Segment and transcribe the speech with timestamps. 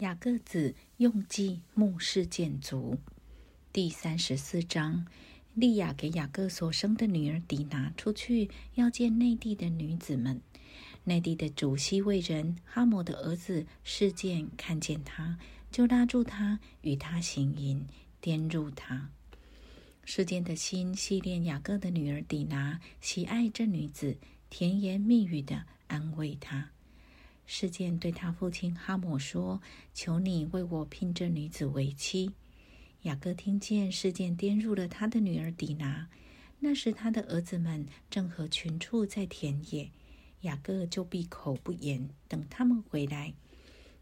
[0.00, 2.96] 雅各子用计目视建族
[3.70, 5.06] 第三十四章，
[5.52, 10.40] 利亚给雅各所生的女儿迪拿出去要见内地的女子们。
[11.04, 15.38] 内地的主西魏人哈摩的儿子事件看见他，
[15.70, 17.86] 就拉住他，与他行淫，
[18.22, 19.10] 颠入他。
[20.06, 24.16] 事件的心系恋雅各的女儿迪拿，喜爱这女子，
[24.48, 26.70] 甜言蜜语的安慰她。
[27.52, 29.60] 事件对他父亲哈姆说
[29.92, 32.30] ：“求你为我聘这女子为妻。”
[33.02, 36.08] 雅各听见事件颠入了他的女儿迪拿。
[36.60, 39.90] 那时他的儿子们正和群畜在田野，
[40.42, 43.34] 雅各就闭口不言，等他们回来。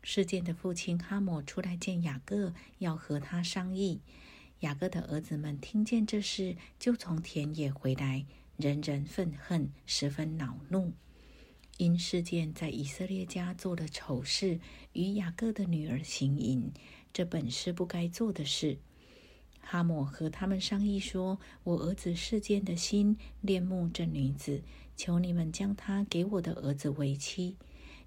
[0.02, 4.02] 事件的父亲哈姆出来见雅各，要和他商议。
[4.60, 8.26] 雅各的儿子们听见这事，就从田野回来，
[8.58, 10.92] 人人愤恨，十分恼怒。
[11.78, 14.58] 因事件在以色列家做了丑事，
[14.94, 16.72] 与雅各的女儿行淫，
[17.12, 18.78] 这本是不该做的事。
[19.60, 24.62] 哈姆和他们商议说：“我儿子事件的心恋慕这女子，
[24.96, 27.54] 求你们将她给我的儿子为妻。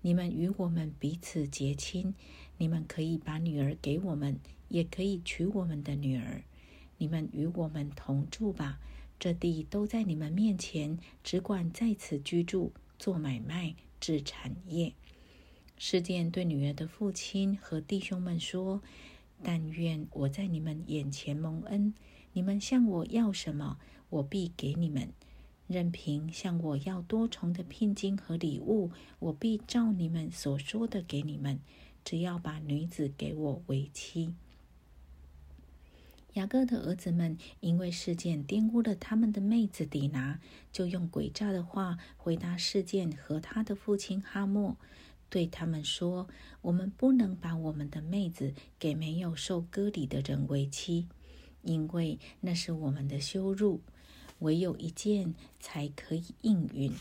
[0.01, 2.13] 你们与我们彼此结亲，
[2.57, 4.37] 你们可以把女儿给我们，
[4.67, 6.43] 也可以娶我们的女儿。
[6.97, 8.79] 你们与我们同住吧，
[9.17, 14.93] 这地都在你们面前，只管在此居住。”做买卖、制产业。
[15.75, 18.83] 事件对女儿的父亲和弟兄们说
[19.41, 21.95] ：“但愿我在你们眼前蒙恩，
[22.33, 23.79] 你们向我要什么，
[24.11, 25.07] 我必给你们；
[25.65, 31.59] 任凭向我要多重的聘金和礼物，我必照你们所说的给你们。
[32.05, 34.35] 只要把女子给我为妻。”
[36.33, 40.39] 雅各的儿子们因为事件玷污了他们的妹子底拿，
[40.71, 44.77] 就用诡诈的话回答事件和他的父亲哈莫，
[45.29, 46.29] 对他们说
[46.61, 51.07] ：“我们不能把我们的妹子给没有受割礼的人为妻，
[51.63, 53.81] 因为那是我们的羞辱。
[54.39, 56.93] 唯有一件才可以应允。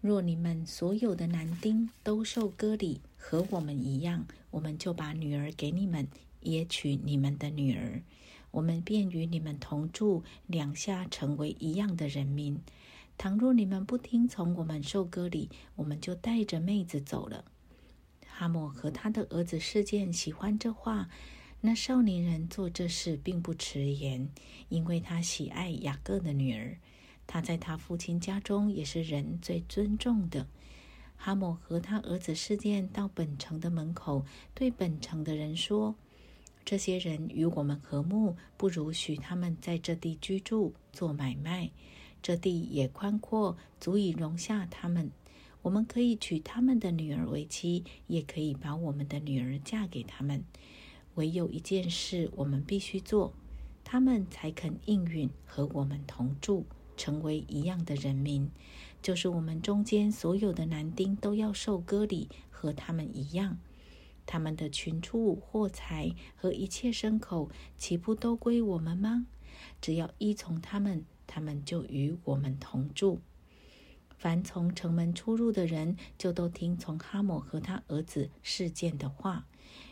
[0.00, 6.08] 若你们所有的男丁都受割礼，和我们一样，我们就把女儿给你们。”
[6.42, 8.02] 也娶你们的女儿，
[8.50, 12.60] 我们便与你们同住，两下成为一样的人民。
[13.18, 17.44] 倘若你们不听从我们受割礼，我们就带着妹子走了。
[18.26, 21.08] 哈姆和他的儿子事件喜欢这话，
[21.60, 24.28] 那少年人做这事并不迟延，
[24.68, 26.78] 因为他喜爱雅各的女儿，
[27.26, 30.48] 他在他父亲家中也是人最尊重的。
[31.16, 35.94] 哈姆和他儿子事件到本城的门口，对本城的人说。
[36.64, 41.70] 这些人与我们和睦，不如许他们在这地居住、做买卖。
[42.22, 45.10] 这地也宽阔，足以容下他们。
[45.62, 50.44] 我们可以娶他们的女儿为妻，也可以把我们的女儿嫁给他们。
[51.16, 53.32] 唯有一件事我们必须做，
[53.84, 56.64] 他们才肯应允和我们同住，
[56.96, 58.48] 成为一样的人民。
[59.02, 63.58] 就是我们中间所有的男丁都要受割礼，和他们一样。
[64.24, 69.26] 他们的群畜、货财和一切牲口，岂不都归我们吗？
[69.80, 73.20] 只要依从他们，他们就与我们同住。
[74.16, 79.46] 凡从城门出入的人，就都听从哈姆和他儿子事件的话。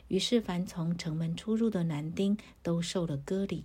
[0.07, 3.65] 于是，凡从城门出入的男丁都受了割礼。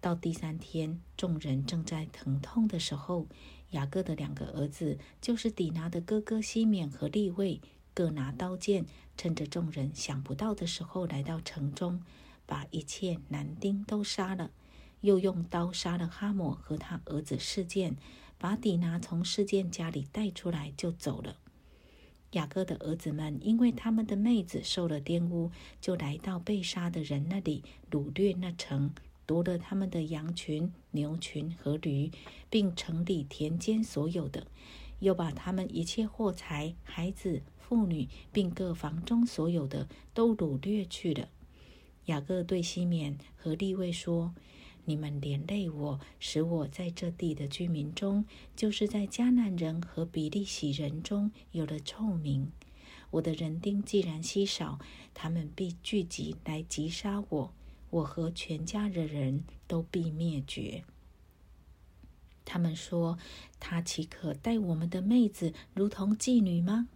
[0.00, 3.26] 到第三天，众人正在疼痛的时候，
[3.70, 7.60] 雅各的两个儿子，就是底拿的哥哥西缅和利位。
[7.94, 8.86] 各拿刀剑，
[9.22, 12.02] 趁着众人想不到的时候，来到城中，
[12.44, 14.50] 把一切男丁都杀了，
[15.02, 17.94] 又用刀杀了哈姆和他儿子事件，
[18.36, 21.36] 把底拿从事件家里带出来就走了。
[22.32, 27.62] 雅各的儿子们因为他们的妹子受了玷污，就来到被杀的人那里，
[27.92, 28.92] 掳掠那城，
[29.24, 32.10] 夺了他们的羊群、牛群和驴，
[32.50, 34.48] 并城里田间所有的。
[34.98, 41.30] 又把他们一切货财、孩子、妇女，并各房中所有的都掳掠去了。
[42.04, 44.34] 雅各对西缅和利位说
[44.84, 52.52] ：“你们连累我，使我在这地的居民中，就是在迦南人和比利洗人中有了臭名。
[53.12, 54.78] 我的人丁既然稀少，
[55.14, 57.54] 他们必聚集来击杀我，
[57.88, 60.84] 我和全家的人都必灭绝。”
[62.44, 63.16] 他们说
[63.58, 66.88] ：“他岂可待我们的妹子如同妓女吗？